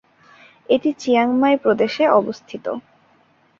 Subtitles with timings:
[0.69, 2.65] এটি Chiang Mai প্রদেশে অবস্থিত।